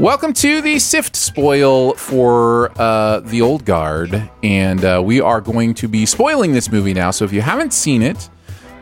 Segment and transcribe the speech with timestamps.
[0.00, 5.74] Welcome to the Sift Spoil for uh, the Old Guard, and uh, we are going
[5.74, 7.10] to be spoiling this movie now.
[7.10, 8.30] So if you haven't seen it,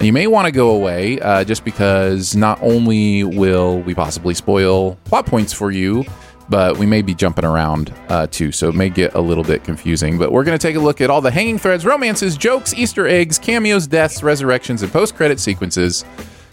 [0.01, 4.95] you may want to go away uh, just because not only will we possibly spoil
[5.07, 6.05] plot points for you,
[6.49, 9.65] but we may be jumping around uh, too, so it may get a little bit
[9.65, 10.19] confusing.
[10.19, 13.09] But we're going to take a look at all the hanging threads, romances, jokes, Easter
[13.09, 16.05] eggs, cameos, deaths, resurrections, and post credit sequences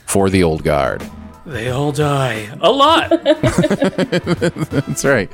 [0.08, 1.08] for the Old Guard.
[1.46, 3.10] They all die a lot.
[3.24, 5.32] That's right.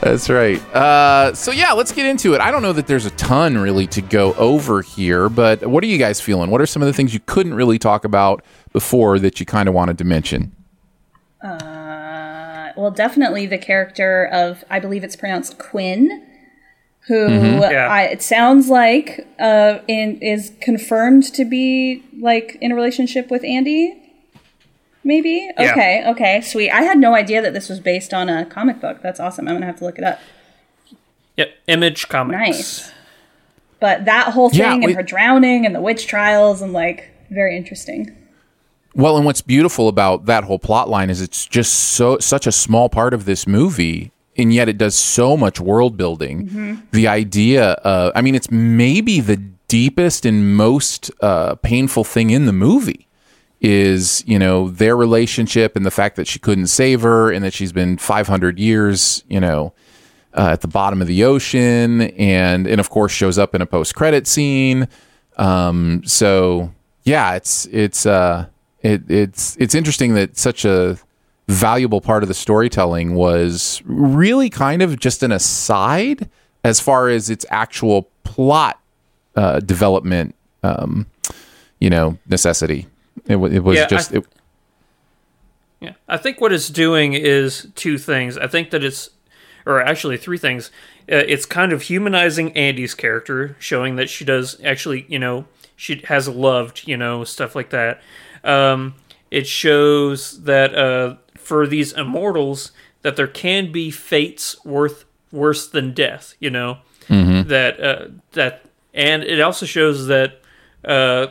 [0.00, 0.58] That's right.
[0.74, 2.40] Uh, so yeah, let's get into it.
[2.40, 5.86] I don't know that there's a ton really to go over here, but what are
[5.86, 6.50] you guys feeling?
[6.50, 9.68] What are some of the things you couldn't really talk about before that you kind
[9.68, 10.56] of wanted to mention?
[11.44, 16.08] Uh, well, definitely the character of I believe it's pronounced Quynh,
[17.06, 17.86] who Yeah.
[17.90, 23.44] I, it sounds like uh, in is confirmed to be like in a relationship with
[23.44, 23.99] Andy.
[25.02, 25.50] Maybe.
[25.58, 25.72] Yeah.
[25.72, 26.04] Okay.
[26.08, 26.40] Okay.
[26.42, 26.70] Sweet.
[26.70, 29.00] I had no idea that this was based on a comic book.
[29.02, 29.48] That's awesome.
[29.48, 30.20] I'm gonna have to look it up.
[31.36, 32.38] yep, Image Comics.
[32.38, 32.92] Nice.
[33.80, 37.56] But that whole thing Yeah, and her drowning and the witch trials and like very
[37.56, 38.14] interesting.
[38.94, 42.52] Well, and what's beautiful about that whole plot line is it's just so such a
[42.52, 46.82] small part of this movie, and yet it does so much world building.
[46.90, 49.36] The idea, uh, I mean, it's maybe the
[49.68, 53.06] deepest and most uh, painful thing in the movie
[53.60, 57.52] is you know their relationship and the fact that she couldn't save her and that
[57.52, 59.72] she's been 500 years you know
[60.34, 63.66] uh, at the bottom of the ocean and and of course shows up in a
[63.66, 64.88] post credit scene.
[65.36, 66.72] Um so
[67.04, 68.46] yeah it's it's uh
[68.82, 70.98] it it's it's interesting that such a
[71.48, 76.28] valuable part of the storytelling was really kind of just an aside
[76.64, 78.78] as far as its actual plot
[79.34, 81.06] uh development um
[81.80, 82.86] you know necessity
[83.26, 84.24] it, it was Yeah, I- just it,
[85.80, 88.36] Yeah, I think what it's doing is two things.
[88.36, 89.10] I think that it's,
[89.66, 90.70] or actually three things.
[91.10, 96.02] Uh, it's kind of humanizing Andy's character, showing that she does actually, you know, she
[96.04, 98.00] has loved, you know, stuff like that.
[98.44, 98.94] Um,
[99.30, 102.72] it shows that uh, for these immortals,
[103.02, 106.34] that there can be fates worth worse than death.
[106.40, 106.78] You know,
[107.08, 108.62] that uh, that,
[108.92, 110.40] and it also shows that
[110.84, 111.28] uh,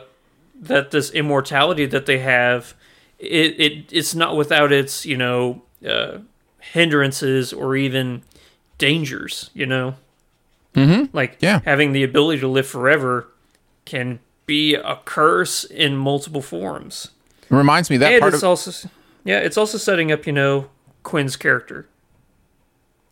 [0.60, 2.74] that this immortality that they have
[3.18, 6.18] it, it it's not without its you know uh,
[6.60, 8.22] hindrances or even
[8.78, 9.94] dangers you know?
[10.74, 11.16] Mm-hmm.
[11.16, 11.60] like Yeah.
[11.64, 13.26] having the ability to live forever
[13.84, 17.10] can be a curse in multiple forms.
[17.42, 18.88] It reminds me that and part it's of also
[19.24, 20.68] yeah it's also setting up you know
[21.02, 21.86] Quynh's character.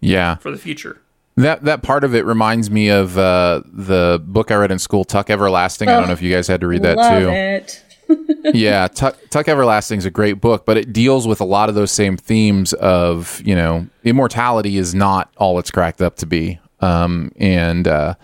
[0.01, 0.37] Yeah.
[0.37, 1.01] For the future
[1.43, 5.05] That that part of it reminds me of uh, the book I read in school,
[5.05, 5.89] Tuck Everlasting.
[5.89, 7.29] I don't know if you guys had to read that Love too.
[7.31, 7.85] it.
[8.55, 11.75] yeah, Tuck, Tuck Everlasting is a great book, but it deals with a lot of
[11.75, 16.59] those same themes of you know immortality is not all it's cracked up to be,
[16.81, 18.15] um, and uh,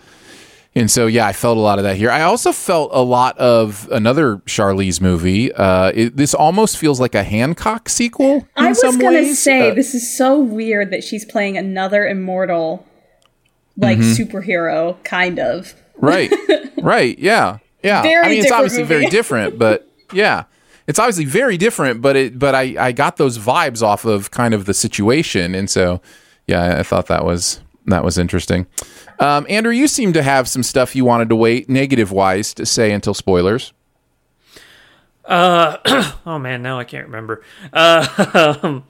[0.73, 2.09] and so yeah, I felt a lot of that here.
[2.09, 5.53] I also felt a lot of another Charlize movie.
[5.53, 8.37] Uh, it, this almost feels like a Hancock sequel.
[8.37, 9.39] In I was gonna ways.
[9.41, 12.85] say Uh, this is so weird that she's playing another immortal,
[13.77, 14.21] like Mm-hmm.
[14.37, 15.73] superhero, kind of.
[15.97, 16.31] Right.
[16.81, 17.17] right.
[17.19, 17.59] Yeah.
[17.83, 18.01] Yeah.
[18.01, 18.93] Very I mean, it's obviously movie.
[18.95, 20.43] very different, but yeah,
[20.87, 22.01] it's obviously very different.
[22.01, 25.69] But it, but I, I got those vibes off of kind of the situation, and
[25.69, 26.01] so
[26.47, 28.67] yeah, I thought that was that was interesting.
[29.19, 32.65] Um, Andrew, you seem to have some stuff you wanted to wait negative wise to
[32.65, 33.71] say until spoilers.
[35.23, 35.77] Uh
[36.27, 37.41] oh man now i can't remember
[37.73, 38.83] uh, um,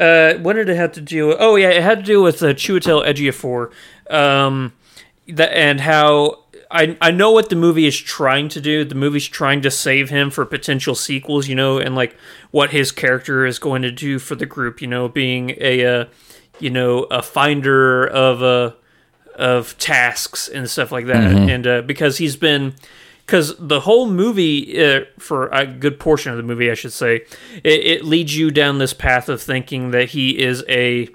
[0.00, 2.42] uh, what did it have to do with oh yeah it had to do with
[2.42, 3.70] uh, Chiwetel Ejiofor
[4.12, 4.72] um,
[5.28, 8.84] that and how I, I know what the movie is trying to do.
[8.84, 12.16] The movie's trying to save him for potential sequels, you know, and like
[12.52, 16.04] what his character is going to do for the group, you know, being a, uh,
[16.60, 18.76] you know, a finder of uh,
[19.34, 21.32] of tasks and stuff like that.
[21.50, 22.74] And uh, because he's been,
[23.30, 27.26] because the whole movie, uh, for a good portion of the movie, I should say,
[27.62, 31.08] it, it leads you down this path of thinking that he is a,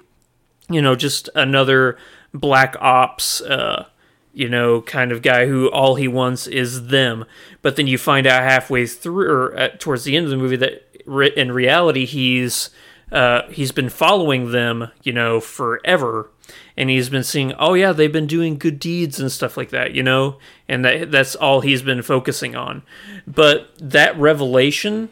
[0.70, 1.98] you know, just another
[2.32, 3.42] black ops.
[3.42, 3.84] Uh,
[4.32, 7.26] you know, kind of guy who all he wants is them.
[7.60, 10.56] But then you find out halfway through, or at, towards the end of the movie,
[10.56, 12.70] that re- in reality he's
[13.12, 16.30] uh, he's been following them, you know, forever,
[16.76, 19.94] and he's been seeing, oh yeah, they've been doing good deeds and stuff like that,
[19.94, 20.38] you know,
[20.68, 22.82] and that that's all he's been focusing on.
[23.26, 25.08] But that revelation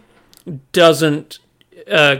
[0.72, 1.38] doesn't
[1.90, 2.16] uh,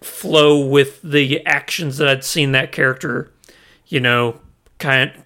[0.00, 3.32] flow with the actions that I'd seen that character,
[3.86, 4.40] you know,
[4.78, 5.24] kind of,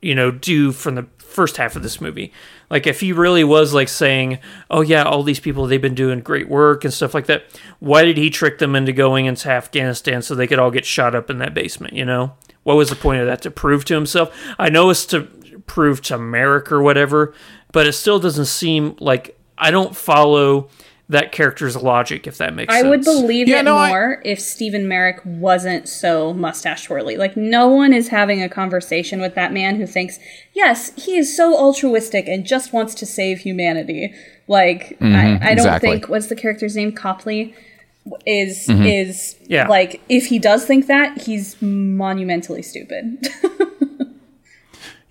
[0.00, 2.32] you know, do from the first half of this movie.
[2.74, 6.18] Like if he really was like saying, "Oh yeah, all these people they've been doing
[6.18, 7.44] great work and stuff like that,"
[7.78, 11.14] why did he trick them into going into Afghanistan so they could all get shot
[11.14, 11.92] up in that basement?
[11.92, 12.32] You know,
[12.64, 13.42] what was the point of that?
[13.42, 14.36] To prove to himself?
[14.58, 15.20] I know it's to
[15.68, 17.32] prove to Merrick or whatever,
[17.70, 20.68] but it still doesn't seem like I don't follow
[21.08, 22.86] that character's logic, if that makes I sense.
[22.86, 27.16] I would believe Yeah, it no, I- more if Steven Merrick wasn't so mustache twirly.
[27.18, 30.18] Like, no one is having a conversation with that man who thinks,
[30.54, 34.14] yes, he is so altruistic and just wants to save humanity.
[34.48, 35.90] Like, I, I don't Mm-hmm, exactly.
[35.90, 36.92] think, what's the character's name?
[36.92, 37.54] Copley?
[38.26, 38.84] Is, Mm-hmm.
[38.86, 39.66] is, Yeah.
[39.68, 43.26] like, if he does think that, he's monumentally stupid.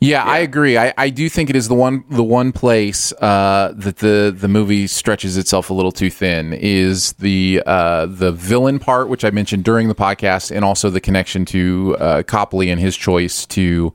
[0.04, 0.78] Yeah, I agree.
[0.78, 4.50] I, I do think it is the one the one place uh, that the the
[4.50, 9.30] movie stretches itself a little too thin is the uh, the villain part, which I
[9.30, 13.94] mentioned during the podcast, and also the connection to uh, Copley and his choice to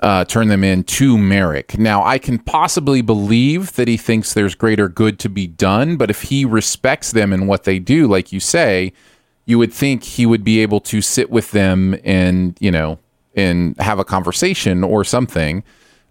[0.00, 1.78] uh, turn them in to Merrick.
[1.78, 6.08] Now, I can possibly believe that he thinks there's greater good to be done, but
[6.08, 8.94] if he respects them and what they do, like you say,
[9.44, 12.98] you would think he would be able to sit with them and you know
[13.34, 15.62] and have a conversation or something.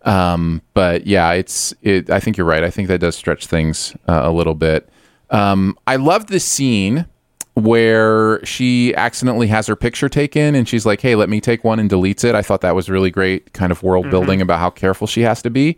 [0.04, 2.10] Um, but yeah, it's it.
[2.10, 2.64] I think you're right.
[2.64, 4.90] I think that does stretch things uh, a little bit.
[5.30, 7.06] Um, I love this scene
[7.54, 11.80] where she accidentally has her picture taken and she's like, "Hey, let me take one,"
[11.80, 12.34] and deletes it.
[12.34, 15.42] I thought that was really great, kind of world building about how careful she has
[15.44, 15.78] to be.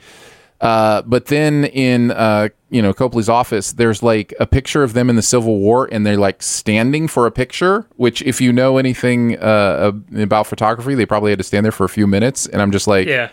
[0.63, 5.09] Uh, but then in uh, you know Copley's office, there's like a picture of them
[5.09, 7.85] in the Civil War, and they're like standing for a picture.
[7.97, 11.83] Which, if you know anything uh, about photography, they probably had to stand there for
[11.83, 12.47] a few minutes.
[12.47, 13.29] And I'm just like, yeah.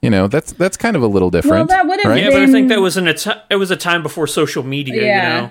[0.00, 1.68] you know, that's that's kind of a little different.
[1.68, 2.22] Well, that would have right?
[2.22, 3.14] Yeah, but I think that was an a
[3.50, 5.34] it was a time before social media, Yeah.
[5.36, 5.50] you know.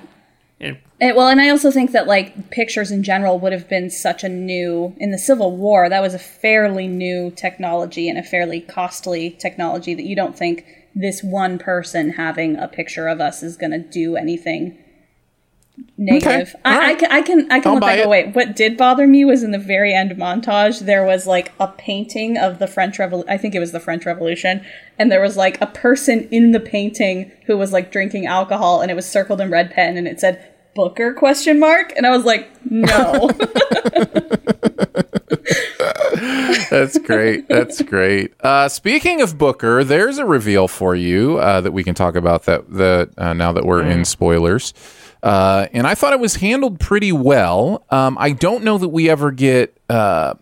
[0.62, 3.90] And And, well, and I also think that like pictures in general would have been
[3.90, 5.88] such a new in the Civil War.
[5.90, 10.66] That was a fairly new technology and a fairly costly technology that you don't think
[11.00, 14.78] this one person having a picture of us is going to do anything
[15.98, 16.56] negative.
[16.66, 17.00] All I, I right.
[17.00, 18.06] can I can I can I'll look back.
[18.08, 21.68] wait, what did bother me was in the very end montage there was like a
[21.68, 23.30] painting of the French Revolution.
[23.30, 24.66] I think it was the French Revolution,
[24.98, 28.92] and there was like a person in the painting who was like drinking alcohol, and
[28.92, 32.26] it was circled in red pen, and it said Booker question mark, and I was
[32.26, 33.30] like, no.
[36.70, 37.48] That's great.
[37.48, 38.34] That's great.
[38.42, 42.44] Uh, speaking of Booker, there's a reveal for you uh, that we can talk about
[42.44, 44.74] that that uh, now that we're in spoilers.
[45.22, 47.86] Uh, and I thought it was handled pretty well.
[47.90, 49.78] Um, I don't know that we ever get.
[49.90, 50.36] Uh,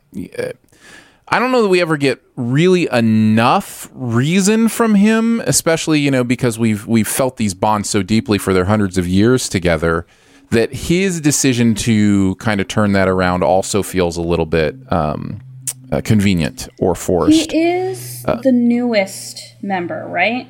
[1.29, 6.23] I don't know that we ever get really enough reason from him, especially you know
[6.23, 10.05] because we've we've felt these bonds so deeply for their hundreds of years together.
[10.51, 15.41] That his decision to kind of turn that around also feels a little bit um,
[15.91, 17.51] uh, convenient or forced.
[17.51, 18.25] he forced.
[18.27, 20.47] is the newest member, right?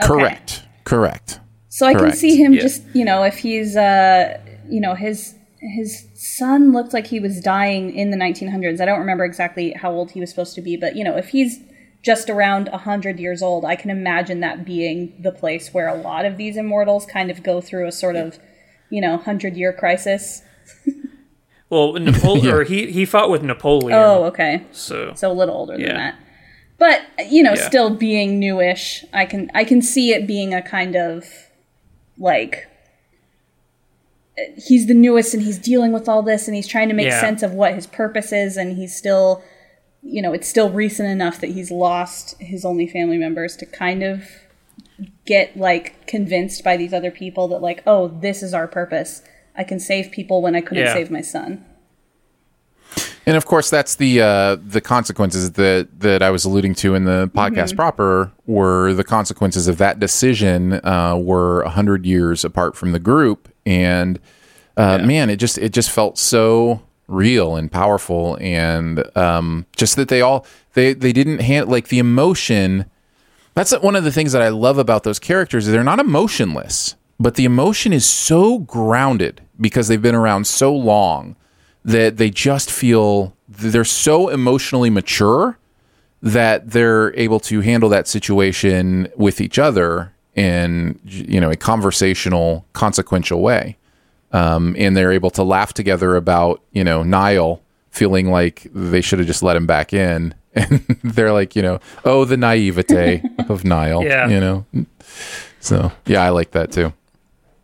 [0.00, 0.62] Correct.
[0.84, 1.40] Correct.
[1.68, 2.60] So I can see him Yeah.
[2.62, 4.38] just, you know, if he's, uh,
[4.68, 8.80] you know, his his son looked like he was dying in the 1900s.
[8.80, 11.28] I don't remember exactly how old he was supposed to be, but you know, if
[11.28, 11.60] he's
[12.02, 16.24] just around 100 years old, I can imagine that being the place where a lot
[16.24, 18.40] of these immortals kind of go through a sort of,
[18.90, 20.42] you know, 100 year crisis.
[21.72, 23.98] well, Napoleon or he he fought with Napoleon.
[23.98, 24.64] Oh, okay.
[24.72, 25.86] so So a little older Yeah.
[25.86, 26.14] than that.
[26.78, 27.66] But, you know, Yeah.
[27.68, 31.24] still being newish, I can I can see it being a kind of
[32.18, 32.68] like
[34.56, 37.20] he's the newest and he's dealing with all this and he's trying to make Yeah.
[37.20, 39.42] sense of what his purpose is and he's still
[40.04, 44.02] you know, it's still recent enough that he's lost his only family members to kind
[44.02, 44.24] of
[45.26, 49.22] get like convinced by these other people that like, oh, this is our purpose.
[49.56, 50.94] I can save people when I couldn't Yeah.
[50.94, 51.64] save my son.
[53.24, 57.04] And of course, that's the uh, the consequences that that I was alluding to in
[57.04, 62.74] the podcast proper were the consequences of that decision uh, were a hundred years apart
[62.76, 64.18] from the group, and
[64.76, 70.08] uh, man, it just it just felt so real and powerful, and um, just that
[70.08, 70.44] they all
[70.74, 72.86] they they didn't hand like the emotion.
[73.54, 75.68] That's one of the things that I love about those characters.
[75.68, 80.74] Is they're not emotionless, but the emotion is so grounded because they've been around so
[80.74, 81.36] long
[81.84, 85.58] that they just feel they're so emotionally mature
[86.22, 92.64] that they're able to handle that situation with each other in you know a conversational,
[92.72, 93.76] consequential way,
[94.32, 99.18] um, and they're able to laugh together about you know Nile feeling like they should
[99.18, 103.64] have just let him back in, and they're like you know oh the naivete of
[103.64, 104.28] Nile, Yeah.
[104.28, 104.64] you know.
[105.60, 106.92] So yeah, I like that too.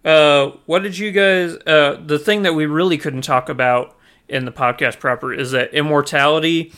[0.04, 1.56] Uh, what did you guys?
[1.66, 3.96] Uh, the thing that we really couldn't talk about
[4.28, 6.72] in the podcast proper is that immortality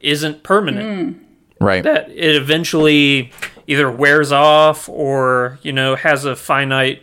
[0.00, 1.20] isn't permanent.
[1.60, 1.82] Right.
[1.82, 3.32] That it eventually
[3.66, 7.02] either wears off or you know has a finite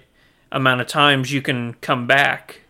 [0.52, 2.62] amount of times you can come back.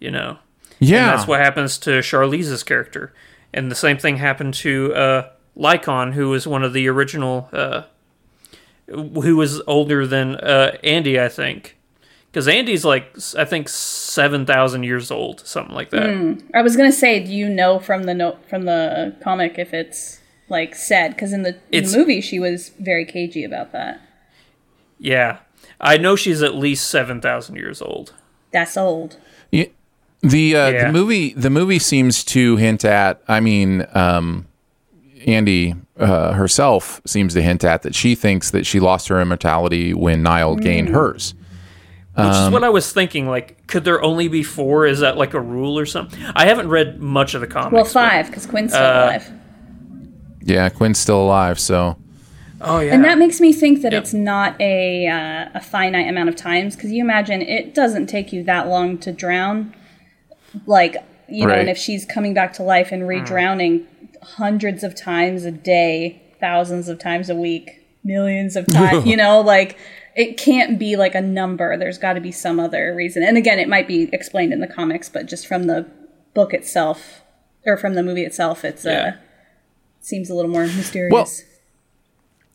[0.00, 0.38] You know,
[0.80, 1.10] yeah.
[1.10, 3.12] and that's what happens to Charlize's character,
[3.54, 7.48] and the same thing happened to uh, Lykon, who was one of the original.
[7.52, 7.82] Uh,
[8.88, 11.76] who was older than uh, Andy, I think.
[12.32, 16.42] Because Andy's like, I think seven thousand years old, something like that.
[16.54, 20.18] I was gonna say, do you know from the note from the comic if it's
[20.48, 21.10] like said?
[21.10, 24.00] Because in the, in the movie, she was very cagey about that.
[24.98, 25.40] Yeah,
[25.78, 28.14] I know she's at least seven thousand years old.
[28.50, 29.18] That's old.
[29.50, 29.66] Yeah.
[30.22, 30.86] The uh, Yeah.
[30.86, 33.20] the movie the movie seems to hint at.
[33.28, 34.46] I mean, um,
[35.26, 39.92] Andy uh, herself seems to hint at that she thinks that she lost her immortality
[39.92, 41.34] when Nile gained hers.
[42.14, 43.26] Which is Um, what I was thinking.
[43.26, 44.86] Like, could there only be four?
[44.86, 46.20] Is that like a rule or something?
[46.36, 47.72] I haven't read much of the comics.
[47.72, 49.30] Well, five because Quynh's still Uh, alive,
[50.44, 51.96] Yeah, Quynh's still alive, so
[52.60, 52.94] Oh yeah.
[52.94, 53.98] and that makes me think that Yeah.
[54.00, 56.76] it's not a uh, a finite amount of times.
[56.76, 59.72] Because you imagine it doesn't take you that long to drown.
[60.66, 60.96] Like
[61.28, 63.86] you know, and if she's coming back to life and re-drowning
[64.36, 69.40] hundreds of times a day, thousands of times a week, millions of times, you know,
[69.40, 69.78] like
[70.16, 71.76] it can't be like a number.
[71.76, 73.22] There's got to be some other reason.
[73.22, 75.86] And again, it might be explained in the comics, but just from the
[76.34, 77.22] book itself
[77.64, 79.14] or from the movie itself, it's Yeah.
[79.16, 79.16] uh
[80.00, 81.44] seems a little more mysterious.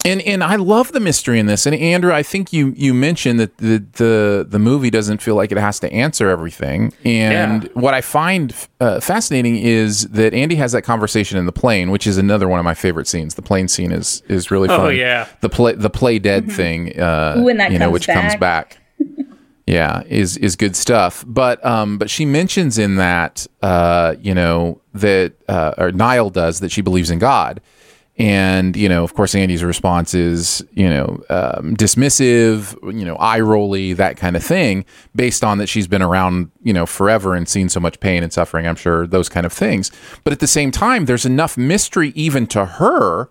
[0.08, 1.66] And and I love the mystery in this.
[1.66, 5.52] And Andrew, I think you you mentioned that the the the movie doesn't feel like
[5.52, 6.94] it has to answer everything.
[7.06, 7.70] And Yeah.
[7.74, 12.08] what I find uh, fascinating is that Andy has that conversation in the plane, which
[12.08, 13.36] is another one of my favorite scenes.
[13.36, 14.80] The plane scene is is really fun.
[14.80, 15.28] Oh, yeah.
[15.42, 16.98] the play the play dead thing.
[17.00, 18.40] Uh, Ooh, and that you know, comes which comes back.
[18.40, 18.78] back.
[19.68, 21.24] yeah, is is good stuff.
[21.28, 26.60] But um, but she mentions in that uh, you know that uh, or Nile does
[26.62, 27.60] that she believes in God.
[28.20, 33.40] And you know, of course, Andy's response is you know um, dismissive, you know, eye
[33.40, 37.48] rolly, that kind of thing, based on that she's been around you know forever and
[37.48, 38.68] seen so much pain and suffering.
[38.68, 39.92] I'm sure those kind of things.
[40.24, 43.30] But at the same time, there's enough mystery even to her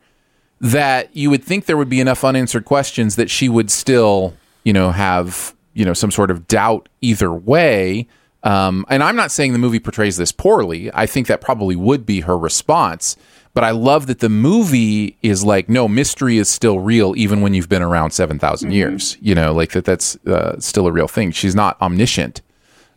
[0.61, 4.73] that you would think there would be enough unanswered questions that she would still, you
[4.73, 8.07] know, have, you know, some sort of doubt either way.
[8.43, 10.91] Um, and I'm not saying the movie portrays this poorly.
[10.95, 13.17] I think that probably would be her response.
[13.57, 17.55] But I love that the movie is like, no, mystery is still real, even when
[17.55, 19.17] you've been around 7,000 years.
[19.23, 21.31] You know, like that that's uh, still a real thing.
[21.31, 22.43] She's not omniscient.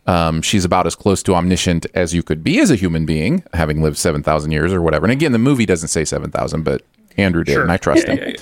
[0.06, 3.42] Um, she's about as close to omniscient as you could be as a human being,
[3.54, 5.06] having lived 7,000 years or whatever.
[5.06, 6.82] And again, the movie doesn't say 7,000, but
[7.16, 7.62] Andrew did, Sure.
[7.62, 8.34] and I trust him yeah,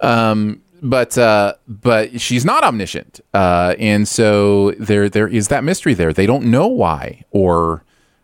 [0.00, 0.54] yeah.
[0.82, 6.12] but uh, but she's not omniscient, uh, and so there there is that mystery there.
[6.12, 7.82] They don't know why or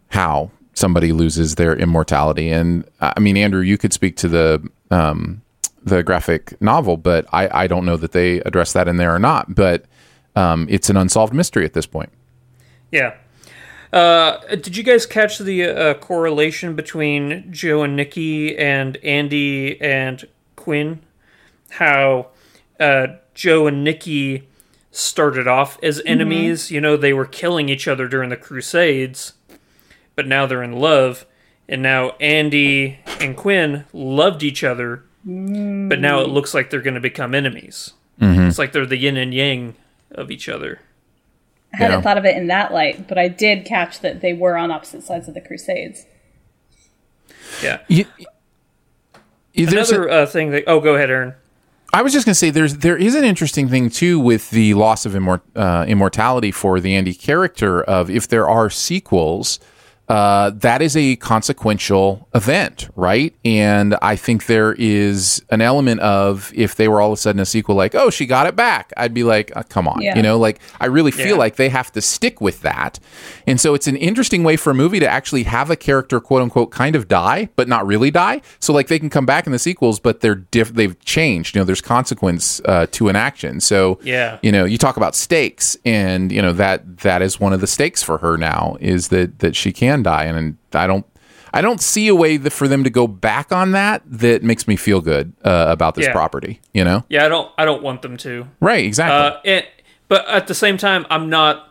[0.09, 2.51] how somebody loses their immortality.
[2.51, 5.43] And uh, I mean, Andrew, you could speak to the um,
[5.83, 9.19] the graphic novel, but I I don't know that they address that in there or
[9.19, 9.55] not.
[9.55, 9.85] But
[10.37, 12.11] um, it's an unsolved mystery at this point.
[12.91, 13.15] Yeah.
[13.93, 20.27] Uh, did you guys catch the uh, correlation between Joe and Nicky and Andy and
[20.57, 20.99] Quynh?
[21.73, 22.29] How
[22.81, 24.49] uh, Joe and Nicky
[24.91, 26.71] started off as enemies.
[26.71, 29.35] You know, they were killing each other during the Crusades,
[30.17, 31.27] but now they're in love.
[31.69, 36.95] And now Andy and Quynh loved each other, but now it looks like they're going
[36.95, 37.93] to become enemies.
[38.21, 39.75] It's like they're the yin and yang
[40.11, 40.81] of each other.
[41.73, 42.03] I hadn't Yeah.
[42.03, 45.03] thought of it in that light, but I did catch that they were on opposite
[45.03, 46.05] sides of the Crusades.
[47.63, 47.79] Yeah.
[47.89, 48.05] You,
[49.55, 50.65] you- there's a- Another uh, thing that.
[50.67, 51.35] Oh, go ahead, Aaron.
[51.95, 54.73] I was just going to say there's there is an interesting thing too with the
[54.75, 59.61] loss of immort- uh, immortality for the Andy character of if there are sequels,
[60.13, 63.35] uh, that is a consequential event, right?
[63.45, 67.41] And I think there is an element of if they were all of a sudden
[67.41, 70.17] a sequel, like oh she got it back, I'd be like uh, come on, Yeah.
[70.17, 71.45] you know, like I really feel Yeah.
[71.45, 72.99] like they have to stick with that,
[73.47, 76.43] and so it's an interesting way for a movie to actually have a character quote
[76.43, 78.43] unquote kind of die, but not really die.
[78.61, 81.55] So like they can come back in the sequels, but they're diff- they've changed.
[81.55, 83.61] You know, there's consequence uh, to an action.
[83.61, 84.39] So Yeah.
[84.43, 87.67] you know, you talk about stakes, and you know that that is one of the
[87.67, 91.07] stakes for her now is that that she can die, and, I don't.
[91.55, 94.67] I don't see a way that for them to go back on that that makes
[94.67, 96.13] me feel good uh, about this Yeah.
[96.13, 96.61] property.
[96.73, 98.47] You know, Yeah, I don't I don't want them to.
[98.61, 98.83] right?
[98.87, 99.15] Exactly.
[99.53, 99.67] Uh, and,
[100.09, 101.69] but at the same time, I'm not.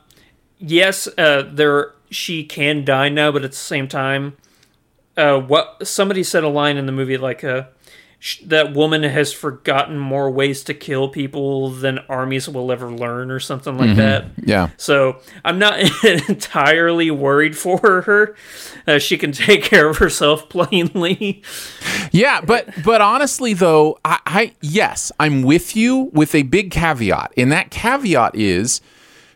[0.59, 4.37] Yes, uh, there she can die now, but at the same time,
[5.17, 7.63] uh, what somebody said a line in the movie like, uh,
[8.45, 13.39] "That woman has forgotten more ways to kill people than armies will ever learn," or
[13.39, 14.25] something like that.
[14.43, 14.69] yeah.
[14.77, 15.79] So I'm not
[16.29, 18.35] entirely worried for her.
[18.87, 21.43] Uh, she can take care of herself plainly.
[22.11, 27.33] Yeah, but but honestly though, I, I yes, I'm with you with a big caveat.
[27.37, 28.81] And that caveat is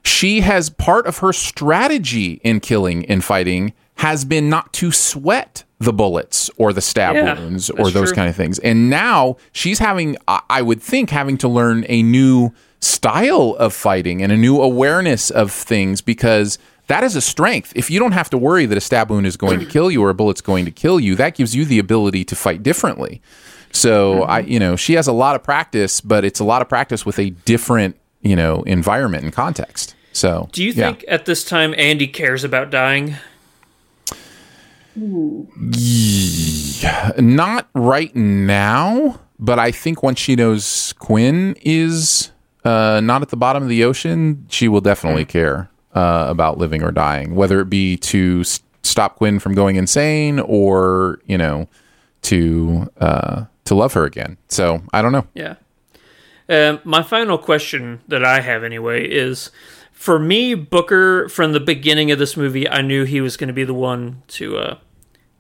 [0.03, 5.63] she has part of her strategy in killing and fighting has been not to sweat
[5.85, 8.15] the bullets or the stab Yeah, wounds or those true.
[8.15, 8.59] kind of things.
[8.59, 14.21] And now she's having I would think having to learn a new style of fighting
[14.21, 17.73] and a new awareness of things because that is a strength.
[17.75, 20.03] If you don't have to worry that a stab wound is going to kill you
[20.03, 23.21] or a bullet's going to kill you, that gives you the ability to fight differently.
[23.71, 24.29] So mm-hmm.
[24.31, 27.05] I, you know, she has a lot of practice, but it's a lot of practice
[27.05, 29.95] with a different, you know, environment and context.
[30.13, 30.91] So Do you yeah.
[30.91, 33.15] think at this time Andy cares about dying?
[37.17, 39.19] Not right now?
[39.37, 42.31] But I think once she knows Quynh is
[42.63, 46.81] uh, not at the bottom of the ocean, she will definitely care uh, about living
[46.83, 51.67] or dying, whether it be to s- stop Quynh from going insane or you know
[52.23, 54.37] to uh, to love her again.
[54.47, 55.27] So I don't know.
[55.33, 55.55] Yeah.
[56.47, 59.51] Um, my final question that I have anyway is
[59.95, 63.53] for me, Booker, from the beginning of this movie, I knew he was going to
[63.53, 64.77] be the one to uh,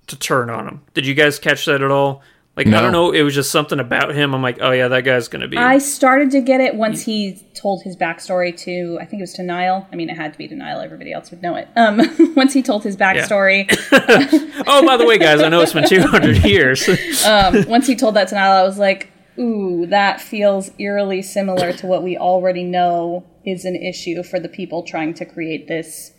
[0.07, 0.81] to turn on him.
[0.95, 2.23] Did you guys catch that at all?
[2.55, 3.11] Like, I don't know.
[3.11, 4.33] It was just something about him.
[4.33, 5.57] I'm like, oh, yeah, that guy's going to be.
[5.57, 9.33] I started to get it once he told his backstory to, I think it was
[9.33, 9.85] to Nile.
[9.91, 10.79] I mean, it had to be to Nile.
[10.79, 11.67] Everybody else would know it.
[11.75, 11.99] Um,
[12.35, 13.67] once he told his backstory,
[14.67, 16.87] oh, by the way, guys, I know it's been 200 years.
[17.25, 21.73] um, once he told that to Nile, I was like, ooh, that feels eerily similar
[21.73, 26.11] to what we already know is an issue for the people trying to create this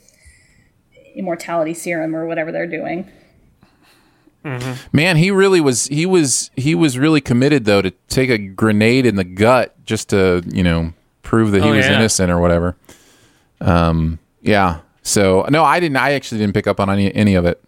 [1.15, 3.11] immortality serum or whatever they're doing.
[4.93, 5.87] Man, he really was.
[5.89, 6.53] He was.
[6.55, 10.63] He was really committed though to take a grenade in the gut just to you
[10.63, 11.97] know prove that he Oh, was yeah.
[11.97, 12.77] innocent or whatever.
[13.61, 14.21] Um.
[14.43, 14.81] Yeah.
[15.03, 15.97] So no, I didn't.
[15.97, 17.61] I actually didn't pick up on any any of it.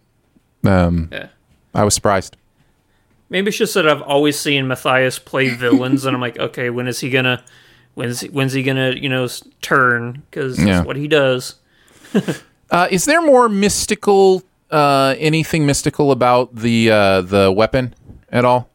[0.65, 1.09] Um.
[1.11, 1.27] Yeah.
[1.73, 2.37] I was surprised.
[3.29, 6.87] Maybe it's just that I've always seen Matthias play villains, and I'm like, okay, when
[6.87, 7.43] is he gonna,
[7.95, 9.27] when's he, when's he gonna, you know,
[9.61, 10.23] turn?
[10.29, 10.65] Because Yeah.
[10.77, 11.55] that's what he does.
[12.71, 14.43] Uh, is there more mystical?
[14.69, 17.95] Uh, anything mystical about the uh, the weapon
[18.31, 18.69] at all?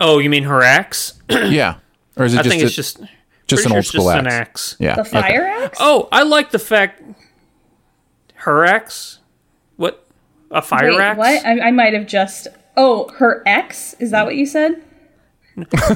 [0.00, 1.14] Oh, you mean her axe?
[1.30, 1.76] yeah.
[2.16, 3.00] Or is it I just think a- it's just
[3.46, 4.20] just an sure old school just axe?
[4.20, 4.76] an axe.
[4.80, 4.94] Yeah.
[4.96, 5.10] The okay.
[5.10, 5.78] fire axe?
[5.80, 7.00] Oh, I like the fact
[8.34, 9.20] her axe.
[9.76, 10.04] What
[10.50, 11.18] a fire Wait, axe?
[11.18, 11.46] what?
[11.46, 12.48] I, I might have just.
[12.76, 13.94] Oh, her ex?
[14.00, 14.82] Is that what you said?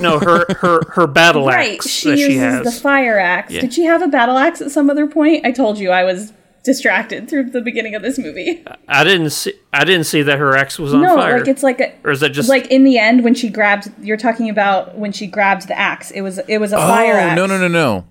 [0.00, 2.64] No, her her her battle Right, axe she that uses she has.
[2.64, 3.52] the fire axe.
[3.52, 5.44] Did she have a battle axe at some other point?
[5.46, 6.32] I told you I was
[6.64, 8.64] distracted through the beginning of this movie.
[8.88, 9.52] I didn't see.
[9.72, 11.38] I didn't see that her axe was on no, fire.
[11.38, 13.90] like it's like a or is that just like in the end when she grabbed.
[14.00, 16.10] You're talking about when she grabbed the axe.
[16.12, 17.36] It was it was a fire oh axe.
[17.36, 18.04] no no no no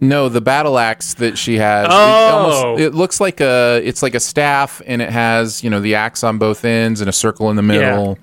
[0.00, 1.94] no the battle axe that she has it, Oh.
[1.94, 5.94] almost, it looks like a it's like a staff and it has you know the
[5.94, 8.18] axe on both ends and a circle in the middle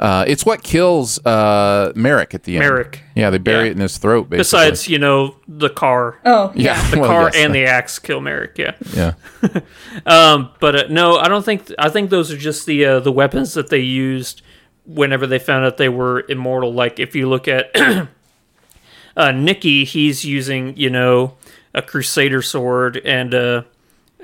[0.00, 3.02] uh, it's what kills uh, Merrick at the end Merrick.
[3.14, 3.70] yeah they bury Yeah.
[3.70, 4.38] it in his throat basically.
[4.38, 7.36] besides you know the car, Oh yeah the well, car yes.
[7.36, 8.56] and the axe kill Merrick.
[8.58, 8.74] Yeah.
[8.94, 9.12] yeah
[10.06, 11.70] Um, but uh, no, I don't think.
[11.78, 14.40] I think those are just the uh, the weapons that they used
[14.86, 16.72] whenever they found out they were immortal.
[16.72, 17.70] Like if you look at
[19.16, 21.36] uh, Nicky, he's using you know
[21.74, 23.62] a crusader sword, and uh,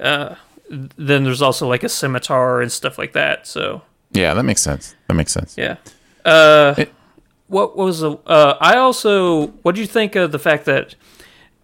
[0.00, 0.34] uh,
[0.70, 3.46] then there's also like a scimitar and stuff like that.
[3.46, 5.76] So yeah that makes sense that makes sense yeah.
[6.24, 6.92] Uh, It-
[7.48, 8.10] what was the?
[8.26, 9.46] Uh, I also.
[9.62, 10.96] What do you think of the fact that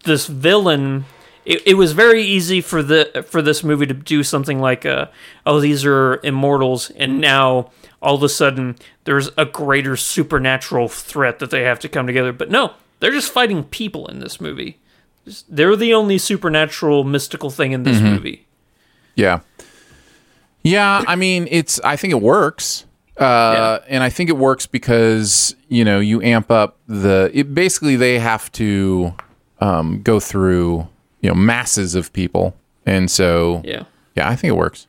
[0.05, 1.03] this villain?
[1.43, 5.07] It, it was very easy for the for this movie to do something like, uh,
[5.45, 11.39] "Oh, these are immortals," and now all of a sudden there's a greater supernatural threat
[11.39, 12.31] that they have to come together.
[12.31, 14.79] But no, they're just fighting people in this movie.
[15.49, 18.47] They're the only supernatural mystical thing in this movie.
[19.15, 19.41] Yeah.
[20.63, 21.77] Yeah, I mean, it's.
[21.83, 22.85] I think it works,
[23.17, 27.29] uh, and I think it works because you know you amp up the.
[27.33, 29.13] It basically they have to
[29.59, 30.87] um, go through
[31.21, 33.83] you know masses of people, and so Yeah.
[34.15, 34.87] yeah, I think it works.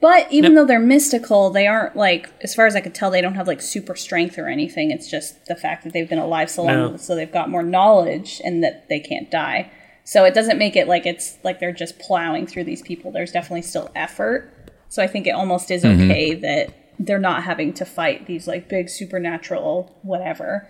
[0.00, 3.22] But even though they're mystical, they aren't like, as far as I could tell, they
[3.22, 4.90] don't have like super strength or anything.
[4.90, 6.96] It's just the fact that they've been alive so long, No.
[6.98, 9.70] so they've got more knowledge and that they can't die.
[10.04, 13.12] So it doesn't make it like it's like they're just plowing through these people.
[13.12, 14.52] There's definitely still effort.
[14.90, 18.68] So I think it almost is okay that they're not having to fight these like
[18.68, 20.68] big supernatural whatever.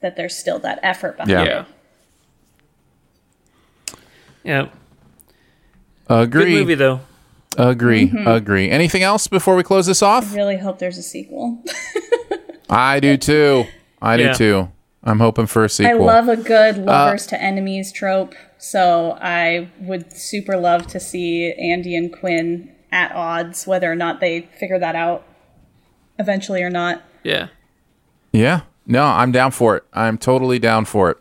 [0.00, 1.42] That there's still that effort behind Yeah.
[1.42, 1.66] it.
[4.44, 4.64] Yeah.
[4.64, 4.68] Yeah.
[6.08, 6.44] Agree.
[6.44, 7.00] Good movie though.
[7.58, 8.08] Agree.
[8.08, 8.26] Mm-hmm.
[8.28, 8.70] Agree.
[8.70, 10.32] Anything else before we close this off?
[10.32, 11.62] I Really hope there's a sequel.
[12.70, 13.64] I do too.
[14.00, 14.72] I do too.
[15.02, 16.08] I'm hoping for a sequel.
[16.08, 21.52] I love a good lovers to enemies trope, so I would super love to see
[21.54, 25.24] Andy and Quynh at odds, whether or not they figure that out
[26.20, 27.02] eventually or not.
[27.24, 27.48] Yeah.
[28.32, 28.60] Yeah.
[28.86, 29.84] No, I'm down for it.
[29.92, 31.18] I'm totally down for it.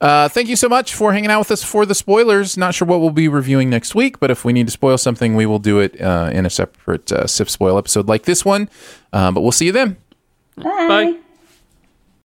[0.00, 2.56] Uh, thank you so much for hanging out with us for the spoilers.
[2.56, 5.34] Not sure what we'll be reviewing next week, but if we need to spoil something,
[5.34, 8.68] we will do it uh, in a separate uh, SIF spoil episode like this one.
[9.12, 9.96] Uh, but we'll see you then.
[10.56, 10.64] Bye.
[10.88, 11.18] Bye.